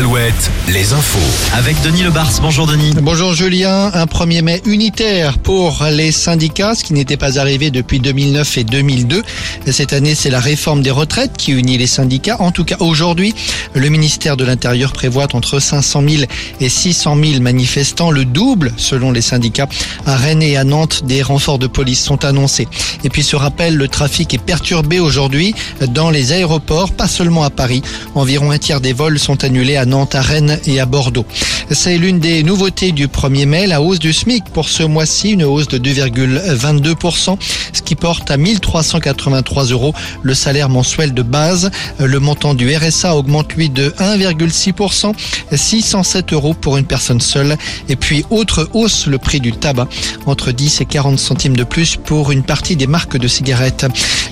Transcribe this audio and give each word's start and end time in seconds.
Alouette, 0.00 0.50
les 0.68 0.94
infos. 0.94 1.18
Avec 1.52 1.78
Denis 1.82 2.04
Lebars. 2.04 2.30
Bonjour 2.40 2.66
Denis. 2.66 2.94
Bonjour 3.02 3.34
Julien, 3.34 3.90
un 3.92 4.06
1er 4.06 4.40
mai 4.40 4.62
unitaire 4.64 5.36
pour 5.36 5.84
les 5.90 6.10
syndicats, 6.10 6.74
ce 6.74 6.84
qui 6.84 6.94
n'était 6.94 7.18
pas 7.18 7.38
arrivé 7.38 7.70
depuis 7.70 8.00
2009 8.00 8.56
et 8.56 8.64
2002. 8.64 9.22
Cette 9.70 9.92
année, 9.92 10.14
c'est 10.14 10.30
la 10.30 10.40
réforme 10.40 10.80
des 10.80 10.90
retraites 10.90 11.36
qui 11.36 11.52
unit 11.52 11.76
les 11.76 11.86
syndicats. 11.86 12.36
En 12.40 12.50
tout 12.50 12.64
cas, 12.64 12.76
aujourd'hui, 12.80 13.34
le 13.74 13.90
ministère 13.90 14.38
de 14.38 14.44
l'Intérieur 14.44 14.92
prévoit 14.92 15.26
entre 15.34 15.58
500 15.58 16.02
000 16.08 16.22
et 16.62 16.70
600 16.70 17.16
000 17.22 17.40
manifestants, 17.42 18.10
le 18.10 18.24
double 18.24 18.72
selon 18.78 19.12
les 19.12 19.20
syndicats. 19.20 19.68
À 20.06 20.16
Rennes 20.16 20.42
et 20.42 20.56
à 20.56 20.64
Nantes, 20.64 21.02
des 21.04 21.20
renforts 21.20 21.58
de 21.58 21.66
police 21.66 22.02
sont 22.02 22.24
annoncés. 22.24 22.68
Et 23.04 23.10
puis 23.10 23.22
ce 23.22 23.36
rappel, 23.36 23.76
le 23.76 23.86
trafic 23.86 24.32
est 24.32 24.38
perturbé 24.38 24.98
aujourd'hui 24.98 25.54
dans 25.88 26.08
les 26.08 26.32
aéroports, 26.32 26.92
pas 26.92 27.08
seulement 27.08 27.44
à 27.44 27.50
Paris. 27.50 27.82
Environ 28.14 28.50
un 28.50 28.56
tiers 28.56 28.80
des 28.80 28.94
vols 28.94 29.18
sont 29.18 29.44
annulés 29.44 29.76
à 29.76 29.89
Nantes, 29.90 30.14
à 30.14 30.22
Rennes 30.22 30.58
et 30.66 30.80
à 30.80 30.86
Bordeaux. 30.86 31.26
C'est 31.70 31.98
l'une 31.98 32.18
des 32.18 32.42
nouveautés 32.42 32.92
du 32.92 33.06
1er 33.06 33.46
mai, 33.46 33.66
la 33.66 33.82
hausse 33.82 33.98
du 33.98 34.12
SMIC 34.12 34.44
pour 34.52 34.68
ce 34.68 34.82
mois-ci, 34.82 35.32
une 35.32 35.44
hausse 35.44 35.68
de 35.68 35.78
2,22%, 35.78 37.36
ce 37.72 37.82
qui 37.82 37.94
porte 37.94 38.30
à 38.30 38.36
1383 38.36 39.66
euros 39.66 39.94
le 40.22 40.34
salaire 40.34 40.68
mensuel 40.68 41.12
de 41.12 41.22
base. 41.22 41.70
Le 41.98 42.18
montant 42.18 42.54
du 42.54 42.74
RSA 42.74 43.14
augmente 43.16 43.52
lui 43.54 43.68
de 43.68 43.90
1,6%, 43.98 45.12
607 45.52 46.32
euros 46.32 46.54
pour 46.54 46.76
une 46.76 46.86
personne 46.86 47.20
seule. 47.20 47.56
Et 47.88 47.96
puis 47.96 48.24
autre 48.30 48.68
hausse, 48.72 49.06
le 49.06 49.18
prix 49.18 49.40
du 49.40 49.52
tabac, 49.52 49.88
entre 50.26 50.52
10 50.52 50.80
et 50.80 50.86
40 50.86 51.18
centimes 51.18 51.56
de 51.56 51.64
plus 51.64 51.96
pour 51.96 52.30
une 52.30 52.42
partie 52.42 52.76
des 52.76 52.86
marques 52.86 53.16
de 53.16 53.28
cigarettes. 53.28 53.86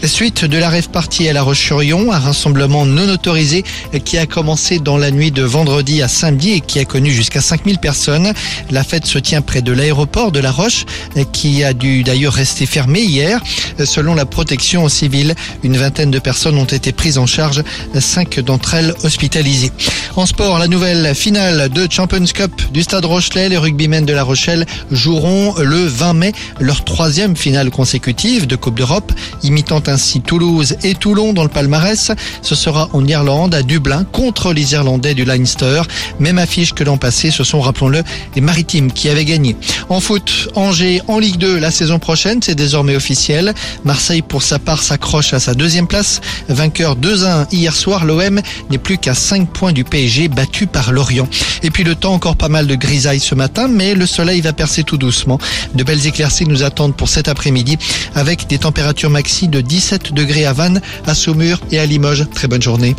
Suite 0.05 0.45
de 0.45 0.57
la 0.57 0.69
rêve 0.69 0.89
partie 0.91 1.29
à 1.29 1.33
La 1.33 1.43
Roche-sur-Yon, 1.43 2.13
un 2.13 2.19
rassemblement 2.19 2.87
non 2.87 3.09
autorisé 3.09 3.65
qui 4.05 4.17
a 4.17 4.27
commencé 4.27 4.79
dans 4.79 4.97
la 4.97 5.11
nuit 5.11 5.31
de 5.33 5.43
vendredi 5.43 6.03
à 6.03 6.09
samedi 6.09 6.53
et 6.53 6.61
qui 6.61 6.79
a 6.79 6.85
connu 6.85 7.11
jusqu'à 7.11 7.41
5000 7.41 7.79
personnes. 7.79 8.33
La 8.71 8.85
fête 8.85 9.07
se 9.07 9.19
tient 9.19 9.43
près 9.43 9.61
de 9.61 9.73
l'aéroport 9.73 10.33
de 10.33 10.39
La 10.39 10.53
Roche 10.53 10.87
qui 11.33 11.65
a 11.65 11.73
dû 11.75 12.05
d'ailleurs 12.05 12.33
rester 12.33 12.65
fermé 12.65 13.01
hier. 13.01 13.41
Selon 13.85 14.15
la 14.15 14.25
protection 14.25 14.89
civile, 14.89 15.35
une 15.63 15.77
vingtaine 15.77 16.11
de 16.11 16.19
personnes 16.19 16.59
ont 16.59 16.65
été 16.65 16.93
prises 16.93 17.19
en 17.19 17.27
charge, 17.27 17.63
cinq 17.99 18.41
d'entre 18.41 18.75
elles 18.75 18.95
hospitalisées. 19.03 19.73
En 20.19 20.27
sport, 20.27 20.59
la 20.59 20.67
nouvelle 20.67 21.15
finale 21.15 21.69
de 21.69 21.87
Champions 21.89 22.25
Cup 22.25 22.51
du 22.73 22.83
Stade 22.83 23.05
Rochelet. 23.05 23.49
Les 23.51 23.57
rugbymen 23.57 24.05
de 24.05 24.13
La 24.13 24.25
Rochelle 24.25 24.67
joueront 24.91 25.55
le 25.59 25.87
20 25.87 26.13
mai 26.15 26.33
leur 26.59 26.83
troisième 26.83 27.37
finale 27.37 27.71
consécutive 27.71 28.49
de 28.49 28.57
Coupe 28.57 28.75
d'Europe, 28.75 29.13
imitant 29.45 29.81
ainsi 29.87 30.21
Toulouse 30.21 30.77
et 30.83 30.97
Toulon 30.97 31.33
dans 31.35 31.45
le 31.45 31.49
palmarès. 31.49 32.11
Ce 32.43 32.55
sera 32.57 32.89
en 32.95 33.07
Irlande, 33.07 33.55
à 33.55 33.63
Dublin, 33.63 34.03
contre 34.11 34.53
les 34.53 34.73
Irlandais 34.73 35.15
du 35.15 35.25
Leinster. 35.25 35.83
Même 36.19 36.39
affiche 36.39 36.73
que 36.73 36.83
l'an 36.83 36.97
passé, 36.97 37.31
ce 37.31 37.45
sont, 37.45 37.61
rappelons-le, 37.61 38.03
les 38.35 38.41
Maritimes 38.41 38.91
qui 38.91 39.09
avaient 39.09 39.25
gagné. 39.25 39.55
En 39.89 40.01
foot, 40.01 40.49
Angers 40.55 41.01
en 41.09 41.19
Ligue 41.19 41.39
2 41.39 41.59
la 41.59 41.71
saison 41.71 41.99
prochaine, 41.99 42.41
c'est 42.43 42.55
désormais 42.55 42.95
officiel. 42.95 43.55
Marseille, 43.85 44.21
pour 44.21 44.43
sa 44.43 44.59
part, 44.59 44.83
s'accroche 44.83 45.33
à 45.33 45.41
sa 45.41 45.55
deuxième 45.55 45.87
place. 45.87 46.21
Vainqueur 46.49 46.95
2-1 46.95 47.47
hier 47.53 47.75
soir, 47.75 48.05
l'OM 48.05 48.41
n'est 48.71 48.79
plus 48.79 48.99
qu'à 48.99 49.15
5 49.15 49.49
points 49.49 49.73
du 49.73 49.85
PSG, 49.85 50.29
battu 50.29 50.67
par 50.67 50.93
Lorient. 50.93 51.29
Et 51.63 51.71
puis 51.71 51.85
le 51.85 51.95
temps, 51.95 52.13
encore 52.13 52.37
pas 52.37 52.49
mal 52.49 52.67
de 52.67 52.75
grisailles 52.75 53.21
ce 53.21 53.35
matin, 53.35 53.67
mais 53.67 53.95
le 53.95 54.05
soleil 54.05 54.43
va 54.43 54.53
percer 54.53 54.85
tout 54.85 54.99
doucement. 54.99 55.39
De 55.75 55.83
belles 55.85 56.07
éclaircies 56.07 56.45
nous 56.45 56.65
attendent 56.65 56.95
pour 56.95 57.09
cet 57.09 57.29
après-midi, 57.29 57.79
avec 58.15 58.47
des 58.47 58.59
températures 58.59 59.11
maxi 59.11 59.49
de 59.49 59.63
17 59.63 60.13
degrés 60.13 60.45
à 60.45 60.53
Vannes, 60.53 60.83
à 61.07 61.15
Saumur 61.15 61.61
et 61.71 61.79
à 61.79 61.87
Limoges. 61.87 62.27
Très 62.35 62.47
bonne 62.47 62.63
journée. 62.63 62.95